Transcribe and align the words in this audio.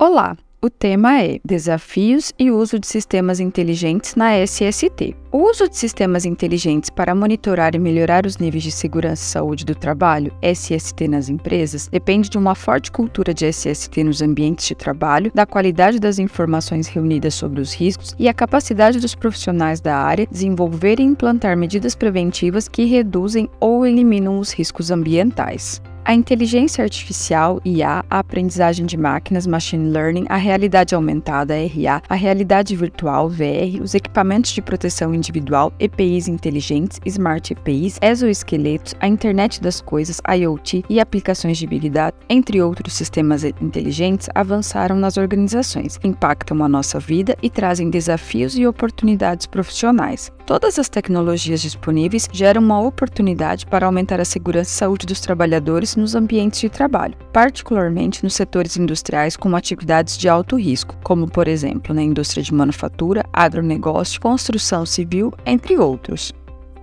Olá! 0.00 0.36
O 0.62 0.70
tema 0.70 1.20
é 1.20 1.40
Desafios 1.44 2.32
e 2.38 2.52
uso 2.52 2.78
de 2.78 2.86
sistemas 2.86 3.40
inteligentes 3.40 4.14
na 4.14 4.30
SST. 4.46 5.16
O 5.32 5.38
uso 5.50 5.68
de 5.68 5.76
sistemas 5.76 6.24
inteligentes 6.24 6.88
para 6.88 7.16
monitorar 7.16 7.74
e 7.74 7.80
melhorar 7.80 8.24
os 8.24 8.36
níveis 8.38 8.62
de 8.62 8.70
segurança 8.70 9.24
e 9.24 9.26
saúde 9.26 9.64
do 9.64 9.74
trabalho, 9.74 10.32
SST 10.40 11.08
nas 11.08 11.28
empresas, 11.28 11.88
depende 11.88 12.30
de 12.30 12.38
uma 12.38 12.54
forte 12.54 12.92
cultura 12.92 13.34
de 13.34 13.52
SST 13.52 14.04
nos 14.04 14.22
ambientes 14.22 14.68
de 14.68 14.76
trabalho, 14.76 15.32
da 15.34 15.44
qualidade 15.44 15.98
das 15.98 16.20
informações 16.20 16.86
reunidas 16.86 17.34
sobre 17.34 17.60
os 17.60 17.74
riscos 17.74 18.14
e 18.20 18.28
a 18.28 18.34
capacidade 18.34 19.00
dos 19.00 19.16
profissionais 19.16 19.80
da 19.80 19.96
área 19.96 20.28
desenvolver 20.30 21.00
e 21.00 21.02
implantar 21.02 21.56
medidas 21.56 21.96
preventivas 21.96 22.68
que 22.68 22.84
reduzem 22.84 23.50
ou 23.58 23.84
eliminam 23.84 24.38
os 24.38 24.52
riscos 24.52 24.92
ambientais. 24.92 25.82
A 26.08 26.14
inteligência 26.14 26.82
artificial, 26.82 27.60
IA, 27.66 28.02
a 28.08 28.18
aprendizagem 28.20 28.86
de 28.86 28.96
máquinas, 28.96 29.46
machine 29.46 29.90
learning, 29.90 30.24
a 30.30 30.38
realidade 30.38 30.94
aumentada, 30.94 31.52
RA, 31.54 32.00
a 32.08 32.14
realidade 32.14 32.74
virtual, 32.74 33.28
VR, 33.28 33.82
os 33.82 33.94
equipamentos 33.94 34.52
de 34.52 34.62
proteção 34.62 35.14
individual, 35.14 35.70
EPIs 35.78 36.26
inteligentes, 36.26 36.98
Smart 37.04 37.52
EPIs, 37.52 37.98
exoesqueletos, 38.00 38.94
a 39.00 39.06
internet 39.06 39.60
das 39.60 39.82
coisas, 39.82 40.18
IoT 40.34 40.82
e 40.88 40.98
aplicações 40.98 41.58
de 41.58 41.66
Big 41.66 41.90
Data, 41.90 42.16
entre 42.26 42.62
outros 42.62 42.94
sistemas 42.94 43.44
inteligentes, 43.44 44.30
avançaram 44.34 44.96
nas 44.96 45.18
organizações, 45.18 46.00
impactam 46.02 46.64
a 46.64 46.68
nossa 46.70 46.98
vida 46.98 47.36
e 47.42 47.50
trazem 47.50 47.90
desafios 47.90 48.56
e 48.56 48.66
oportunidades 48.66 49.44
profissionais. 49.46 50.32
Todas 50.46 50.78
as 50.78 50.88
tecnologias 50.88 51.60
disponíveis 51.60 52.26
geram 52.32 52.62
uma 52.62 52.80
oportunidade 52.80 53.66
para 53.66 53.84
aumentar 53.84 54.18
a 54.18 54.24
segurança 54.24 54.70
e 54.70 54.78
saúde 54.78 55.04
dos 55.04 55.20
trabalhadores 55.20 55.97
nos 55.98 56.14
ambientes 56.14 56.60
de 56.60 56.68
trabalho, 56.68 57.14
particularmente 57.32 58.22
nos 58.22 58.34
setores 58.34 58.76
industriais 58.76 59.36
com 59.36 59.54
atividades 59.54 60.16
de 60.16 60.28
alto 60.28 60.56
risco, 60.56 60.96
como, 61.02 61.28
por 61.28 61.48
exemplo, 61.48 61.94
na 61.94 62.02
indústria 62.02 62.42
de 62.42 62.54
manufatura, 62.54 63.24
agronegócio, 63.32 64.20
construção 64.20 64.86
civil, 64.86 65.32
entre 65.44 65.76
outros. 65.76 66.32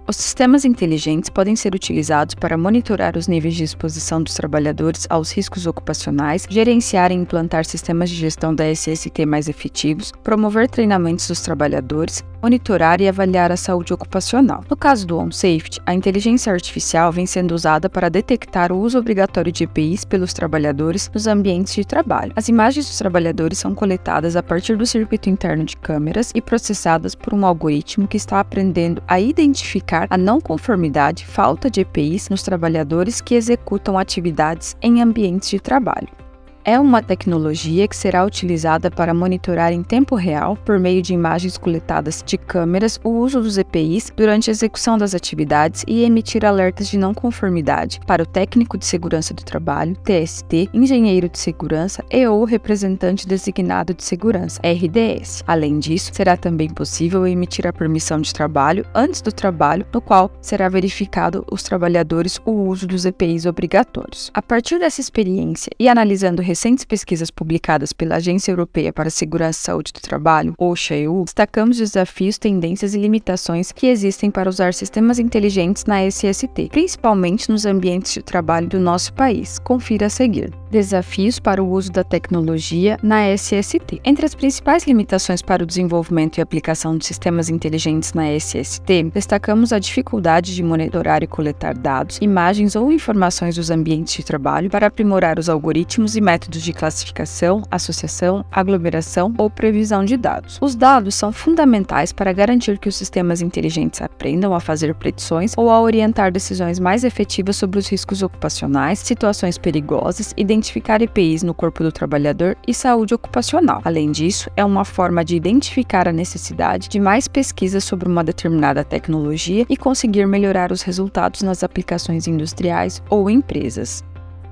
Os 0.07 0.17
sistemas 0.17 0.63
inteligentes 0.65 1.31
podem 1.31 1.55
ser 1.55 1.73
utilizados 1.73 2.35
para 2.35 2.55
monitorar 2.55 3.17
os 3.17 3.27
níveis 3.27 3.55
de 3.55 3.63
exposição 3.63 4.21
dos 4.21 4.35
trabalhadores 4.35 5.07
aos 5.09 5.31
riscos 5.31 5.65
ocupacionais, 5.65 6.45
gerenciar 6.47 7.11
e 7.11 7.15
implantar 7.15 7.65
sistemas 7.65 8.11
de 8.11 8.15
gestão 8.15 8.53
da 8.53 8.71
SST 8.71 9.25
mais 9.25 9.49
efetivos, 9.49 10.11
promover 10.23 10.69
treinamentos 10.69 11.27
dos 11.27 11.41
trabalhadores, 11.41 12.23
monitorar 12.45 13.01
e 13.01 13.09
avaliar 13.09 13.51
a 13.51 13.57
saúde 13.57 13.91
ocupacional. 13.91 14.63
No 14.69 14.77
caso 14.77 15.07
do 15.07 15.17
OnSafety, 15.17 15.81
a 15.83 15.95
inteligência 15.95 16.53
artificial 16.53 17.11
vem 17.11 17.25
sendo 17.25 17.55
usada 17.55 17.89
para 17.89 18.07
detectar 18.07 18.71
o 18.71 18.77
uso 18.77 18.99
obrigatório 18.99 19.51
de 19.51 19.63
EPIs 19.63 20.05
pelos 20.05 20.31
trabalhadores 20.31 21.09
nos 21.11 21.25
ambientes 21.25 21.73
de 21.73 21.83
trabalho. 21.83 22.33
As 22.35 22.47
imagens 22.47 22.85
dos 22.85 22.99
trabalhadores 22.99 23.57
são 23.57 23.73
coletadas 23.73 24.35
a 24.35 24.43
partir 24.43 24.77
do 24.77 24.85
circuito 24.85 25.27
interno 25.27 25.65
de 25.65 25.75
câmeras 25.75 26.31
e 26.35 26.41
processadas 26.41 27.15
por 27.15 27.33
um 27.33 27.43
algoritmo 27.43 28.07
que 28.07 28.17
está 28.17 28.39
aprendendo 28.39 29.01
a 29.07 29.19
identificar 29.19 30.05
a 30.11 30.17
não 30.17 30.39
conformidade, 30.39 31.25
falta 31.25 31.67
de 31.67 31.81
EPIs 31.81 32.29
nos 32.29 32.43
trabalhadores 32.43 33.21
que 33.21 33.33
executam 33.33 33.97
atividades 33.97 34.77
em 34.83 35.01
ambientes 35.01 35.49
de 35.49 35.59
trabalho 35.59 36.24
é 36.65 36.79
uma 36.79 37.01
tecnologia 37.01 37.87
que 37.87 37.95
será 37.95 38.25
utilizada 38.25 38.89
para 38.89 39.13
monitorar 39.13 39.71
em 39.71 39.83
tempo 39.83 40.15
real, 40.15 40.57
por 40.57 40.79
meio 40.79 41.01
de 41.01 41.13
imagens 41.13 41.57
coletadas 41.57 42.23
de 42.25 42.37
câmeras, 42.39 42.99
o 43.03 43.09
uso 43.09 43.39
dos 43.39 43.57
EPIs 43.57 44.11
durante 44.15 44.49
a 44.49 44.51
execução 44.51 44.97
das 44.97 45.13
atividades 45.13 45.85
e 45.87 46.03
emitir 46.03 46.43
alertas 46.43 46.89
de 46.89 46.97
não 46.97 47.13
conformidade 47.13 47.99
para 48.07 48.23
o 48.23 48.25
técnico 48.25 48.79
de 48.79 48.85
segurança 48.85 49.33
do 49.33 49.43
trabalho, 49.43 49.95
TST, 49.97 50.69
engenheiro 50.73 51.29
de 51.29 51.37
segurança 51.37 52.03
e 52.09 52.27
ou 52.27 52.43
representante 52.43 53.27
designado 53.27 53.93
de 53.93 54.03
segurança, 54.03 54.59
RDS. 54.63 55.43
Além 55.45 55.77
disso, 55.77 56.11
será 56.13 56.35
também 56.35 56.69
possível 56.69 57.27
emitir 57.27 57.67
a 57.67 57.73
permissão 57.73 58.19
de 58.19 58.33
trabalho 58.33 58.85
antes 58.95 59.21
do 59.21 59.31
trabalho, 59.31 59.85
no 59.93 60.01
qual 60.01 60.31
será 60.41 60.67
verificado 60.67 61.45
os 61.51 61.61
trabalhadores 61.61 62.39
o 62.43 62.51
uso 62.51 62.87
dos 62.87 63.05
EPIs 63.05 63.45
obrigatórios. 63.45 64.31
A 64.33 64.41
partir 64.41 64.79
dessa 64.79 64.99
experiência 64.99 65.69
e 65.79 65.87
analisando 65.87 66.41
recentes 66.55 66.85
pesquisas 66.85 67.29
publicadas 67.29 67.91
pela 67.91 68.15
Agência 68.15 68.49
Europeia 68.49 68.93
para 68.93 69.09
a 69.09 69.11
Segurança 69.11 69.59
e 69.59 69.63
Saúde 69.63 69.91
do 69.91 69.99
Trabalho, 69.99 70.53
OSHA-EU, 70.57 71.25
destacamos 71.25 71.77
desafios, 71.77 72.37
tendências 72.37 72.93
e 72.93 72.97
limitações 72.97 73.73
que 73.73 73.87
existem 73.87 74.31
para 74.31 74.49
usar 74.49 74.73
sistemas 74.73 75.19
inteligentes 75.19 75.83
na 75.83 76.09
SST, 76.09 76.69
principalmente 76.71 77.51
nos 77.51 77.65
ambientes 77.65 78.13
de 78.13 78.23
trabalho 78.23 78.69
do 78.69 78.79
nosso 78.79 79.11
país. 79.13 79.59
Confira 79.59 80.05
a 80.05 80.09
seguir. 80.09 80.53
Desafios 80.75 81.39
para 81.39 81.63
o 81.63 81.71
uso 81.71 81.89
da 81.89 82.03
tecnologia 82.03 82.99
na 83.01 83.33
SST. 83.33 84.01
Entre 84.03 84.25
as 84.25 84.35
principais 84.35 84.85
limitações 84.85 85.41
para 85.41 85.63
o 85.63 85.65
desenvolvimento 85.65 86.37
e 86.37 86.41
aplicação 86.41 86.97
de 86.97 87.05
sistemas 87.05 87.47
inteligentes 87.47 88.11
na 88.11 88.25
SST, 88.37 89.03
destacamos 89.13 89.71
a 89.71 89.79
dificuldade 89.79 90.53
de 90.53 90.61
monitorar 90.61 91.23
e 91.23 91.27
coletar 91.27 91.77
dados, 91.77 92.17
imagens 92.21 92.75
ou 92.75 92.91
informações 92.91 93.55
dos 93.55 93.71
ambientes 93.71 94.15
de 94.15 94.25
trabalho 94.25 94.69
para 94.69 94.87
aprimorar 94.87 95.39
os 95.39 95.47
algoritmos 95.47 96.17
e 96.17 96.19
métodos 96.19 96.61
de 96.61 96.73
classificação, 96.73 97.63
associação, 97.71 98.43
aglomeração 98.51 99.33
ou 99.37 99.49
previsão 99.49 100.03
de 100.03 100.17
dados. 100.17 100.57
Os 100.61 100.75
dados 100.75 101.15
são 101.15 101.31
fundamentais 101.31 102.11
para 102.11 102.33
garantir 102.33 102.77
que 102.79 102.89
os 102.89 102.97
sistemas 102.97 103.41
inteligentes 103.41 104.01
aprendam 104.01 104.53
a 104.53 104.59
fazer 104.59 104.93
predições 104.93 105.53
ou 105.55 105.69
a 105.69 105.79
orientar 105.79 106.33
decisões 106.33 106.79
mais 106.79 107.05
efetivas 107.05 107.55
sobre 107.55 107.79
os 107.79 107.87
riscos 107.87 108.21
ocupacionais, 108.21 108.99
situações 108.99 109.57
perigosas, 109.57 110.33
identificar 110.65 111.01
EPIs 111.01 111.43
no 111.43 111.53
corpo 111.53 111.83
do 111.83 111.91
trabalhador 111.91 112.57
e 112.67 112.73
saúde 112.73 113.13
ocupacional. 113.13 113.81
Além 113.85 114.11
disso, 114.11 114.49
é 114.57 114.65
uma 114.65 114.83
forma 114.83 115.23
de 115.23 115.35
identificar 115.35 116.07
a 116.07 116.11
necessidade 116.11 116.89
de 116.89 116.99
mais 116.99 117.27
pesquisas 117.27 117.83
sobre 117.83 118.09
uma 118.09 118.23
determinada 118.23 118.83
tecnologia 118.83 119.65
e 119.69 119.77
conseguir 119.77 120.25
melhorar 120.25 120.71
os 120.71 120.81
resultados 120.81 121.43
nas 121.43 121.63
aplicações 121.63 122.27
industriais 122.27 123.01
ou 123.09 123.29
empresas. 123.29 124.03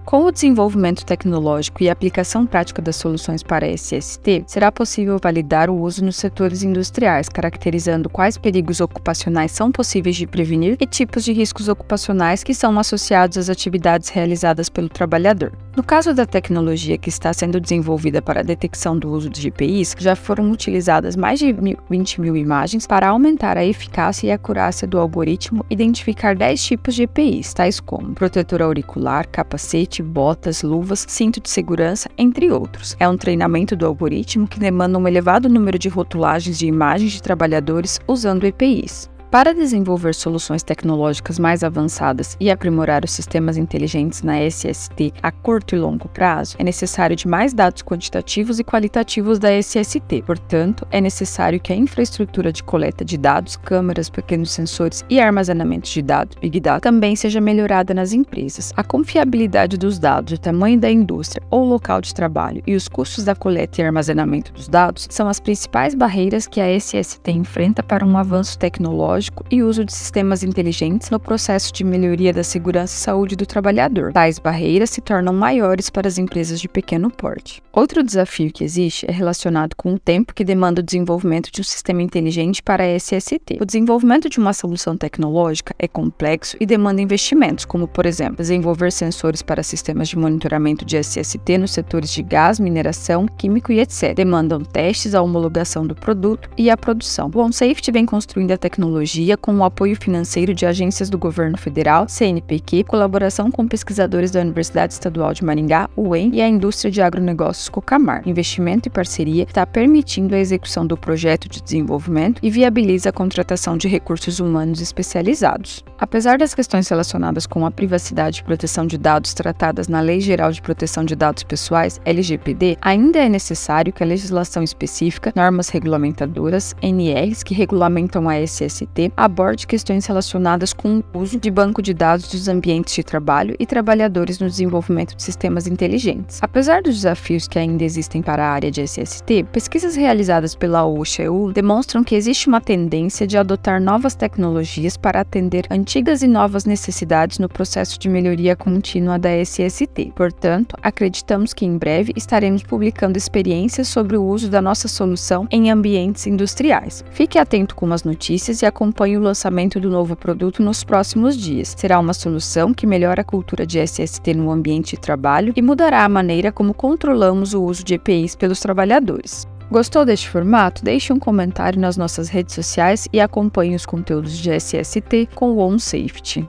Com 0.06 0.26
o 0.26 0.32
desenvolvimento 0.32 1.06
tecnológico 1.06 1.82
e 1.82 1.90
a 1.90 1.94
aplicação 1.94 2.46
prática 2.46 2.82
das 2.82 2.98
soluções 2.98 3.42
para 3.42 3.66
SST, 3.66 4.44
será 4.46 4.70
possível 4.70 5.18
validar 5.22 5.70
o 5.70 5.80
uso 5.80 6.04
nos 6.04 6.18
setores 6.18 6.62
industriais, 6.62 7.30
caracterizando 7.30 8.10
quais 8.10 8.38
perigos 8.38 8.82
ocupacionais 8.82 9.54
são 9.54 9.72
possíveis 9.72 10.18
de 10.18 10.28
prevenir 10.28 10.78
e 10.80 10.86
tipos 10.86 11.24
de 11.24 11.32
riscos 11.32 11.70
ocupacionais 11.70 12.44
que 12.44 12.54
são 12.54 12.78
associados 12.78 13.38
às 13.38 13.50
atividades 13.50 14.10
realizadas 14.10 14.70
pelo 14.70 14.90
trabalhador. 14.90 15.54
No 15.76 15.82
caso 15.82 16.14
da 16.14 16.26
tecnologia 16.26 16.98
que 16.98 17.10
está 17.10 17.34
sendo 17.34 17.60
desenvolvida 17.60 18.22
para 18.22 18.42
a 18.42 18.44
detecção 18.44 18.98
do 18.98 19.10
uso 19.10 19.30
de 19.30 19.42
GPIs, 19.42 19.96
já 19.98 20.16
foram 20.16 20.52
utilizadas 20.52 21.16
mais 21.16 21.40
de 21.40 21.56
20 21.90 22.22
mil 22.22 22.36
imagens 22.36 22.86
para 22.86 23.08
aumentar 23.08 23.58
a 23.58 23.66
eficácia 23.66 24.28
e 24.28 24.32
acurácia 24.32 24.88
do 24.88 25.00
algoritmo 25.00 25.66
identificar 25.70 26.36
10 26.36 26.62
tipos 26.62 26.94
de 26.94 27.04
EPIs, 27.04 27.54
tais 27.54 27.80
como 27.80 28.14
protetor 28.14 28.62
auricular, 28.62 29.28
capacete, 29.28 29.93
botas, 30.02 30.64
luvas, 30.64 31.06
cinto 31.08 31.40
de 31.40 31.50
segurança, 31.50 32.10
entre 32.18 32.52
outros. 32.52 32.96
É 33.00 33.08
um 33.08 33.18
treinamento 33.18 33.76
do 33.76 33.86
algoritmo 33.86 34.48
que 34.48 34.60
demanda 34.60 34.98
um 34.98 35.08
elevado 35.08 35.48
número 35.50 35.78
de 35.78 35.90
rotulagens 35.90 36.58
de 36.58 36.66
imagens 36.66 37.12
de 37.12 37.22
trabalhadores 37.22 38.00
usando 38.08 38.46
EPIs. 38.46 39.13
Para 39.34 39.52
desenvolver 39.52 40.14
soluções 40.14 40.62
tecnológicas 40.62 41.40
mais 41.40 41.64
avançadas 41.64 42.38
e 42.40 42.52
aprimorar 42.52 43.04
os 43.04 43.10
sistemas 43.10 43.58
inteligentes 43.58 44.22
na 44.22 44.40
SST 44.48 45.12
a 45.24 45.32
curto 45.32 45.74
e 45.74 45.80
longo 45.80 46.08
prazo, 46.08 46.56
é 46.60 46.64
necessário 46.64 47.16
de 47.16 47.28
mais 47.28 47.52
dados 47.52 47.82
quantitativos 47.82 48.60
e 48.60 48.64
qualitativos 48.64 49.40
da 49.40 49.50
SST. 49.60 50.22
Portanto, 50.24 50.86
é 50.92 51.02
necessário 51.02 51.60
que 51.60 51.74
a 51.74 51.76
infraestrutura 51.76 52.54
de 52.54 52.62
coleta 52.62 53.04
de 53.04 53.18
dados, 53.18 53.56
câmeras, 53.58 54.08
pequenos 54.08 54.52
sensores 54.52 55.04
e 55.10 55.20
armazenamento 55.20 55.90
de 55.90 56.04
dados, 56.04 56.38
Big 56.40 56.60
Data, 56.60 56.82
também 56.82 57.16
seja 57.16 57.42
melhorada 57.42 57.92
nas 57.92 58.14
empresas. 58.14 58.72
A 58.78 58.84
confiabilidade 58.84 59.80
dos 59.80 59.98
dados, 59.98 60.34
o 60.34 60.38
tamanho 60.38 60.80
da 60.80 60.92
indústria 60.92 61.42
ou 61.50 61.66
local 61.66 62.02
de 62.02 62.14
trabalho 62.14 62.62
e 62.68 62.76
os 62.76 62.88
custos 62.88 63.24
da 63.24 63.34
coleta 63.34 63.82
e 63.82 63.84
armazenamento 63.84 64.54
dos 64.54 64.68
dados 64.68 65.08
são 65.10 65.28
as 65.28 65.40
principais 65.40 65.96
barreiras 65.96 66.46
que 66.46 66.62
a 66.62 66.70
SST 66.80 67.32
enfrenta 67.32 67.82
para 67.82 68.06
um 68.06 68.16
avanço 68.16 68.60
tecnológico 68.60 69.23
tecnológico 69.24 69.46
e 69.50 69.64
uso 69.64 69.86
de 69.86 69.94
sistemas 69.94 70.44
inteligentes 70.44 71.10
no 71.10 71.20
processo 71.20 71.72
de 71.72 71.84
melhoria 71.84 72.34
da 72.34 72.44
segurança 72.44 72.96
e 72.96 73.00
saúde 73.00 73.36
do 73.36 73.46
trabalhador. 73.46 74.12
Tais 74.12 74.40
barreiras 74.40 74.90
se 74.90 75.02
tornam 75.02 75.34
maiores 75.34 75.90
para 75.90 76.08
as 76.08 76.18
empresas 76.18 76.60
de 76.60 76.68
pequeno 76.68 77.10
porte. 77.10 77.62
Outro 77.72 78.04
desafio 78.04 78.52
que 78.52 78.64
existe 78.64 79.06
é 79.10 79.12
relacionado 79.12 79.76
com 79.76 79.94
o 79.94 80.00
tempo 80.00 80.34
que 80.34 80.44
demanda 80.44 80.82
o 80.82 80.84
desenvolvimento 80.84 81.52
de 81.52 81.62
um 81.62 81.64
sistema 81.64 82.02
inteligente 82.02 82.62
para 82.62 82.84
a 82.84 83.00
SST. 83.00 83.58
O 83.60 83.66
desenvolvimento 83.66 84.30
de 84.30 84.40
uma 84.40 84.54
solução 84.54 84.98
tecnológica 84.98 85.76
é 85.80 85.88
complexo 85.88 86.58
e 86.60 86.66
demanda 86.66 87.02
investimentos, 87.02 87.66
como, 87.66 87.88
por 87.88 88.06
exemplo, 88.06 88.38
desenvolver 88.38 88.92
sensores 88.92 89.42
para 89.42 89.64
sistemas 89.64 90.10
de 90.10 90.18
monitoramento 90.18 90.86
de 90.86 90.98
SST 91.02 91.58
nos 91.58 91.72
setores 91.72 92.12
de 92.12 92.22
gás, 92.24 92.60
mineração, 92.60 93.26
químico 93.26 93.72
e 93.72 93.80
etc. 93.80 94.16
Demandam 94.16 94.62
testes, 94.62 95.16
a 95.16 95.22
homologação 95.22 95.86
do 95.86 95.96
produto 95.96 96.50
e 96.58 96.70
a 96.70 96.78
produção. 96.78 97.32
O 97.34 97.40
OnSafety 97.40 97.92
vem 97.92 98.06
construindo 98.06 98.52
a 98.52 98.58
tecnologia 98.58 99.13
com 99.40 99.56
o 99.56 99.64
apoio 99.64 99.96
financeiro 99.96 100.56
de 100.56 100.66
agências 100.66 101.08
do 101.08 101.20
governo 101.20 101.56
federal, 101.56 102.10
CNPq, 102.10 102.84
colaboração 102.84 103.52
com 103.52 103.68
pesquisadores 103.68 104.32
da 104.32 104.42
Universidade 104.42 104.94
Estadual 104.94 105.34
de 105.34 105.46
Maringá, 105.46 105.88
UEM, 105.96 106.32
e 106.34 106.42
a 106.42 106.48
indústria 106.48 106.90
de 106.90 107.00
agronegócios 107.00 107.70
Cocamar. 107.70 108.28
Investimento 108.28 108.88
e 108.88 108.92
parceria 108.92 109.44
está 109.44 109.68
permitindo 109.68 110.34
a 110.34 110.40
execução 110.40 110.88
do 110.88 110.98
projeto 110.98 111.48
de 111.48 111.62
desenvolvimento 111.62 112.40
e 112.42 112.50
viabiliza 112.50 113.10
a 113.10 113.14
contratação 113.14 113.78
de 113.78 113.88
recursos 113.88 114.40
humanos 114.40 114.82
especializados. 114.82 115.84
Apesar 116.00 116.40
das 116.40 116.56
questões 116.56 116.88
relacionadas 116.88 117.46
com 117.46 117.68
a 117.68 117.72
privacidade 117.72 118.40
e 118.40 118.44
proteção 118.44 118.88
de 118.88 118.98
dados 118.98 119.36
tratadas 119.36 119.88
na 119.88 120.02
Lei 120.02 120.22
Geral 120.22 120.52
de 120.52 120.62
Proteção 120.62 121.06
de 121.06 121.16
Dados 121.16 121.44
Pessoais, 121.44 122.02
LGPD, 122.04 122.78
ainda 122.82 123.20
é 123.20 123.30
necessário 123.30 123.94
que 123.94 124.02
a 124.02 124.08
legislação 124.08 124.64
específica, 124.64 125.32
normas 125.36 125.70
regulamentadoras, 125.70 126.76
NRs 126.82 127.44
que 127.44 127.54
regulamentam 127.54 128.28
a 128.28 128.40
SST, 128.40 128.93
aborde 129.16 129.68
questões 129.68 130.06
relacionadas 130.06 130.74
com 130.74 131.04
o 131.14 131.20
uso 131.20 131.40
de 131.40 131.50
banco 131.50 131.82
de 131.82 131.94
dados 131.94 132.28
dos 132.28 132.48
ambientes 132.48 132.94
de 132.94 133.04
trabalho 133.04 133.56
e 133.60 133.66
trabalhadores 133.66 134.40
no 134.40 134.50
desenvolvimento 134.50 135.16
de 135.16 135.24
sistemas 135.24 135.68
inteligentes. 135.68 136.40
Apesar 136.42 136.82
dos 136.82 136.96
desafios 136.96 137.48
que 137.48 137.60
ainda 137.60 137.84
existem 137.84 138.22
para 138.22 138.46
a 138.46 138.52
área 138.52 138.72
de 138.72 138.82
SST, 138.82 139.46
pesquisas 139.52 139.96
realizadas 139.96 140.56
pela 140.56 140.86
OSHA 140.86 141.24
demonstram 141.54 142.04
que 142.04 142.16
existe 142.16 142.48
uma 142.48 142.62
tendência 142.62 143.26
de 143.26 143.38
adotar 143.38 143.82
novas 143.82 144.16
tecnologias 144.16 144.98
para 144.98 145.22
atender 145.22 145.66
antigas 145.70 146.22
e 146.22 146.28
novas 146.28 146.66
necessidades 146.66 147.40
no 147.40 147.50
processo 147.50 148.00
de 148.00 148.10
melhoria 148.10 148.56
contínua 148.56 149.18
da 149.18 149.30
SST. 149.44 150.12
Portanto, 150.16 150.76
acreditamos 150.82 151.54
que 151.54 151.66
em 151.66 151.78
breve 151.78 152.14
estaremos 152.16 152.64
publicando 152.64 153.18
experiências 153.18 153.88
sobre 153.88 154.18
o 154.18 154.24
uso 154.24 154.50
da 154.50 154.62
nossa 154.62 154.88
solução 154.88 155.48
em 155.52 155.72
ambientes 155.72 156.28
industriais. 156.28 157.04
Fique 157.12 157.38
atento 157.38 157.76
com 157.76 157.92
as 157.92 158.04
notícias 158.04 158.62
e 158.62 158.66
acompanhe 158.84 159.18
o 159.18 159.22
lançamento 159.22 159.80
do 159.80 159.90
novo 159.90 160.14
produto 160.14 160.62
nos 160.62 160.84
próximos 160.84 161.38
dias. 161.38 161.74
Será 161.78 161.98
uma 162.00 162.14
solução 162.14 162.74
que 162.74 162.86
melhora 162.86 163.22
a 163.22 163.26
cultura 163.26 163.66
de 163.66 163.80
SST 163.80 164.34
no 164.34 164.52
ambiente 164.52 164.96
de 164.96 165.02
trabalho 165.02 165.54
e 165.56 165.62
mudará 165.62 166.04
a 166.04 166.10
maneira 166.10 166.52
como 166.52 166.74
controlamos 166.74 167.54
o 167.54 167.64
uso 167.64 167.82
de 167.82 167.94
EPIs 167.94 168.36
pelos 168.36 168.60
trabalhadores. 168.60 169.48
Gostou 169.72 170.04
deste 170.04 170.30
formato? 170.30 170.84
Deixe 170.84 171.14
um 171.14 171.20
comentário 171.20 171.80
nas 171.80 171.96
nossas 171.96 172.28
redes 172.28 172.56
sociais 172.56 173.08
e 173.14 173.22
acompanhe 173.22 173.74
os 173.74 173.86
conteúdos 173.86 174.38
de 174.38 174.52
SST 174.52 175.30
com 175.34 175.52
o 175.52 175.60
OnSafety. 175.60 176.46